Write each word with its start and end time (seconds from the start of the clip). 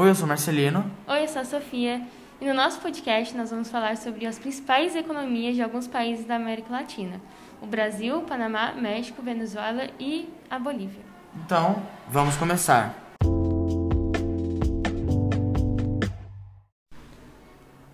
Oi, 0.00 0.10
eu 0.10 0.14
sou 0.14 0.28
Marcelino. 0.28 0.88
Oi, 1.08 1.24
eu 1.24 1.26
sou 1.26 1.42
a 1.42 1.44
Sofia. 1.44 2.00
E 2.40 2.46
no 2.46 2.54
nosso 2.54 2.80
podcast 2.80 3.36
nós 3.36 3.50
vamos 3.50 3.68
falar 3.68 3.96
sobre 3.96 4.26
as 4.26 4.38
principais 4.38 4.94
economias 4.94 5.56
de 5.56 5.60
alguns 5.60 5.88
países 5.88 6.24
da 6.24 6.36
América 6.36 6.70
Latina: 6.70 7.20
o 7.60 7.66
Brasil, 7.66 8.20
Panamá, 8.20 8.72
México, 8.74 9.20
Venezuela 9.20 9.88
e 9.98 10.32
a 10.48 10.56
Bolívia. 10.56 11.02
Então, 11.44 11.82
vamos 12.08 12.36
começar. 12.36 12.94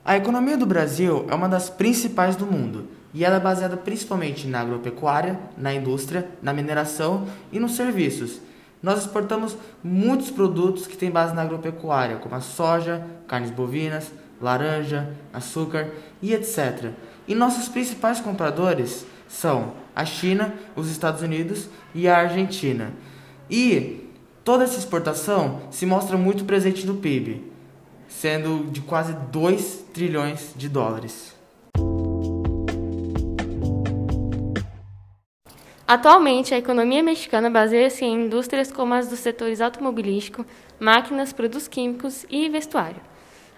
A 0.05 0.15
economia 0.19 0.59
do 0.59 0.67
Brasil 0.67 1.25
é 1.31 1.35
uma 1.35 1.49
das 1.49 1.71
principais 1.71 2.37
do 2.37 2.45
mundo 2.45 2.87
e 3.15 3.25
ela 3.25 3.37
é 3.37 3.41
baseada 3.41 3.79
principalmente 3.79 4.47
na 4.47 4.61
agropecuária, 4.61 5.41
na 5.57 5.73
indústria, 5.73 6.29
na 6.43 6.53
mineração 6.53 7.27
e 7.51 7.59
nos 7.59 7.73
serviços. 7.73 8.43
Nós 8.85 8.99
exportamos 8.99 9.57
muitos 9.83 10.31
produtos 10.31 10.87
que 10.87 10.95
têm 10.95 11.11
base 11.11 11.35
na 11.35 11.41
agropecuária, 11.41 12.19
como 12.19 12.35
a 12.35 12.43
soja, 12.43 13.03
carnes 13.27 13.51
bovinas, 13.51 14.13
laranja, 14.39 15.09
açúcar 15.33 15.89
e 16.21 16.35
etc. 16.35 16.91
E 17.27 17.35
nossos 17.35 17.67
principais 17.67 18.21
compradores 18.21 19.07
são 19.27 19.73
a 19.97 20.05
China, 20.05 20.53
os 20.77 20.91
Estados 20.91 21.23
Unidos 21.23 21.67
e 21.95 22.07
a 22.07 22.19
Argentina. 22.19 22.93
E 23.49 24.07
toda 24.45 24.65
essa 24.65 24.79
exportação 24.79 25.63
se 25.71 25.87
mostra 25.87 26.19
muito 26.19 26.45
presente 26.45 26.87
no 26.87 26.97
PIB, 26.97 27.43
sendo 28.07 28.71
de 28.71 28.83
quase 28.83 29.15
2 29.33 29.87
trilhões 29.95 30.53
de 30.55 30.69
dólares. 30.69 31.35
Atualmente, 35.95 36.53
a 36.53 36.59
economia 36.59 37.05
mexicana 37.05 37.49
baseia-se 37.49 38.05
em 38.05 38.25
indústrias 38.25 38.73
como 38.73 38.93
as 38.95 39.07
dos 39.07 39.21
setores 39.21 39.61
automobilístico, 39.61 40.45
máquinas, 40.81 41.33
produtos 41.33 41.69
químicos 41.69 42.27
e 42.29 42.49
vestuário. 42.49 43.01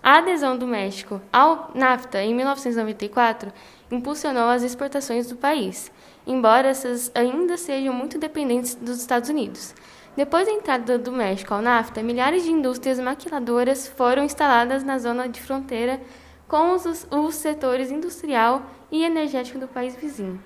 A 0.03 0.19
adesão 0.19 0.55
do 0.55 0.67
México 0.67 1.19
ao 1.33 1.71
NAFTA 1.75 2.23
em 2.23 2.35
1994 2.35 3.51
impulsionou 3.91 4.51
as 4.51 4.63
exportações 4.63 5.27
do 5.29 5.37
país, 5.37 5.91
embora 6.27 6.69
essas 6.69 7.11
ainda 7.15 7.57
sejam 7.57 7.95
muito 7.95 8.19
dependentes 8.19 8.75
dos 8.75 9.01
Estados 9.01 9.31
Unidos. 9.31 9.75
Depois 10.15 10.47
da 10.47 10.53
entrada 10.53 10.99
do 10.99 11.13
México 11.13 11.55
ao 11.55 11.63
NAFTA, 11.63 12.03
milhares 12.03 12.45
de 12.45 12.53
indústrias 12.53 13.01
maquiladoras 13.01 13.89
foram 13.89 14.23
instaladas 14.23 14.85
na 14.85 14.99
zona 14.99 15.27
de 15.27 15.41
fronteira 15.41 16.03
com 16.47 16.75
os, 16.75 17.07
os 17.11 17.35
setores 17.37 17.91
industrial 17.91 18.61
e 18.93 19.05
energético 19.05 19.59
do 19.59 19.67
país 19.67 19.97
vizinho. 19.97 20.39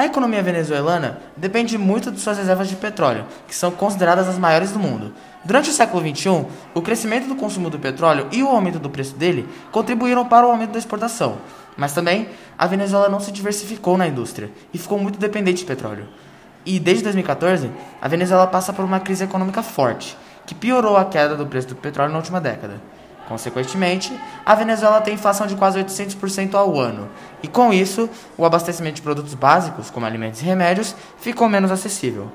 A 0.00 0.06
economia 0.06 0.42
venezuelana 0.42 1.18
depende 1.36 1.76
muito 1.76 2.10
de 2.10 2.18
suas 2.18 2.38
reservas 2.38 2.70
de 2.70 2.74
petróleo, 2.74 3.26
que 3.46 3.54
são 3.54 3.70
consideradas 3.70 4.26
as 4.28 4.38
maiores 4.38 4.72
do 4.72 4.78
mundo. 4.78 5.12
Durante 5.44 5.68
o 5.68 5.72
século 5.74 6.00
XXI, 6.02 6.46
o 6.72 6.80
crescimento 6.80 7.28
do 7.28 7.36
consumo 7.36 7.68
do 7.68 7.78
petróleo 7.78 8.26
e 8.32 8.42
o 8.42 8.48
aumento 8.48 8.78
do 8.78 8.88
preço 8.88 9.14
dele 9.14 9.46
contribuíram 9.70 10.24
para 10.24 10.46
o 10.46 10.50
aumento 10.50 10.70
da 10.70 10.78
exportação. 10.78 11.36
Mas 11.76 11.92
também, 11.92 12.30
a 12.56 12.66
Venezuela 12.66 13.10
não 13.10 13.20
se 13.20 13.30
diversificou 13.30 13.98
na 13.98 14.08
indústria 14.08 14.50
e 14.72 14.78
ficou 14.78 14.98
muito 14.98 15.18
dependente 15.18 15.58
de 15.58 15.66
petróleo. 15.66 16.08
E 16.64 16.80
desde 16.80 17.04
2014, 17.04 17.70
a 18.00 18.08
Venezuela 18.08 18.46
passa 18.46 18.72
por 18.72 18.86
uma 18.86 19.00
crise 19.00 19.24
econômica 19.24 19.62
forte, 19.62 20.16
que 20.46 20.54
piorou 20.54 20.96
a 20.96 21.04
queda 21.04 21.36
do 21.36 21.46
preço 21.46 21.68
do 21.68 21.76
petróleo 21.76 22.12
na 22.12 22.18
última 22.20 22.40
década. 22.40 22.80
Consequentemente, 23.30 24.12
a 24.44 24.56
Venezuela 24.56 25.00
tem 25.00 25.14
inflação 25.14 25.46
de 25.46 25.54
quase 25.54 25.78
800% 25.78 26.54
ao 26.54 26.76
ano, 26.76 27.08
e 27.40 27.46
com 27.46 27.72
isso, 27.72 28.10
o 28.36 28.44
abastecimento 28.44 28.96
de 28.96 29.02
produtos 29.02 29.34
básicos, 29.34 29.88
como 29.88 30.04
alimentos 30.04 30.40
e 30.40 30.44
remédios, 30.44 30.96
ficou 31.16 31.48
menos 31.48 31.70
acessível. 31.70 32.28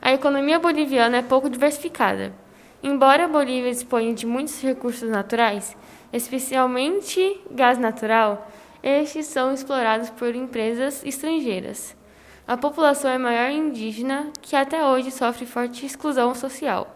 A 0.00 0.12
economia 0.12 0.60
boliviana 0.60 1.16
é 1.16 1.22
pouco 1.22 1.50
diversificada. 1.50 2.32
Embora 2.80 3.24
a 3.24 3.28
Bolívia 3.28 3.72
disponha 3.72 4.14
de 4.14 4.24
muitos 4.24 4.62
recursos 4.62 5.10
naturais, 5.10 5.76
especialmente 6.12 7.40
gás 7.50 7.78
natural, 7.78 8.48
estes 8.80 9.26
são 9.26 9.52
explorados 9.52 10.08
por 10.10 10.32
empresas 10.36 11.04
estrangeiras. 11.04 11.96
A 12.46 12.58
população 12.58 13.10
é 13.10 13.16
maior 13.16 13.50
indígena, 13.50 14.26
que 14.42 14.54
até 14.54 14.84
hoje 14.84 15.10
sofre 15.10 15.46
forte 15.46 15.86
exclusão 15.86 16.34
social. 16.34 16.94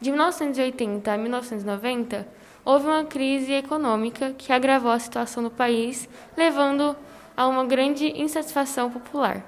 De 0.00 0.08
1980 0.10 1.12
a 1.12 1.18
1990, 1.18 2.26
houve 2.64 2.86
uma 2.86 3.04
crise 3.04 3.52
econômica 3.52 4.32
que 4.32 4.50
agravou 4.50 4.90
a 4.90 4.98
situação 4.98 5.42
do 5.42 5.50
país, 5.50 6.08
levando 6.34 6.96
a 7.36 7.46
uma 7.46 7.66
grande 7.66 8.06
insatisfação 8.18 8.90
popular. 8.90 9.42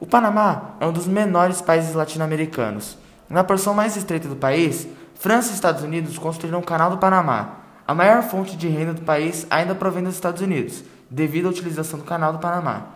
O 0.00 0.06
Panamá 0.06 0.76
é 0.80 0.86
um 0.86 0.92
dos 0.92 1.06
menores 1.06 1.60
países 1.60 1.94
latino-americanos. 1.94 2.96
Na 3.28 3.44
porção 3.44 3.74
mais 3.74 3.94
estreita 3.94 4.26
do 4.26 4.36
país, 4.36 4.88
França 5.16 5.50
e 5.50 5.54
Estados 5.54 5.82
Unidos 5.82 6.16
construíram 6.16 6.60
o 6.60 6.64
Canal 6.64 6.90
do 6.90 6.96
Panamá, 6.96 7.65
a 7.86 7.94
maior 7.94 8.22
fonte 8.24 8.56
de 8.56 8.66
renda 8.66 8.92
do 8.92 9.02
país 9.02 9.46
ainda 9.48 9.74
provém 9.74 10.02
dos 10.02 10.14
Estados 10.14 10.42
Unidos, 10.42 10.82
devido 11.08 11.46
à 11.46 11.50
utilização 11.50 12.00
do 12.00 12.04
Canal 12.04 12.32
do 12.32 12.40
Panamá. 12.40 12.88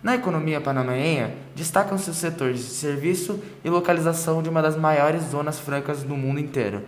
Na 0.00 0.14
economia 0.14 0.60
panamenha, 0.60 1.34
destacam-se 1.56 2.08
os 2.08 2.16
setores 2.16 2.60
de 2.60 2.70
serviço 2.70 3.42
e 3.64 3.68
localização 3.68 4.40
de 4.40 4.48
uma 4.48 4.62
das 4.62 4.76
maiores 4.76 5.24
zonas 5.24 5.58
francas 5.58 6.04
do 6.04 6.14
mundo 6.14 6.38
inteiro. 6.38 6.82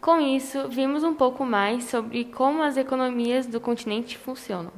Com 0.00 0.20
isso, 0.20 0.68
vimos 0.68 1.02
um 1.02 1.14
pouco 1.14 1.44
mais 1.44 1.84
sobre 1.84 2.24
como 2.26 2.62
as 2.62 2.76
economias 2.76 3.46
do 3.46 3.60
continente 3.60 4.16
funcionam. 4.16 4.72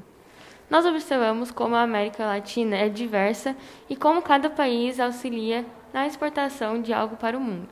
Nós 0.71 0.87
observamos 0.87 1.51
como 1.51 1.75
a 1.75 1.83
América 1.83 2.25
Latina 2.25 2.77
é 2.77 2.89
diversa 2.89 3.57
e 3.89 3.97
como 3.97 4.23
cada 4.23 4.49
país 4.49 5.01
auxilia 5.01 5.67
na 5.93 6.07
exportação 6.07 6.81
de 6.81 6.93
algo 6.93 7.17
para 7.17 7.37
o 7.37 7.41
mundo. 7.41 7.69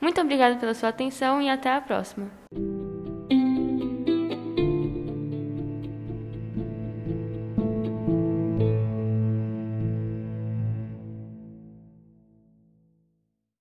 Muito 0.00 0.20
obrigada 0.20 0.56
pela 0.56 0.74
sua 0.74 0.88
atenção 0.88 1.40
e 1.40 1.48
até 1.48 1.72
a 1.72 1.80
próxima. 1.80 2.28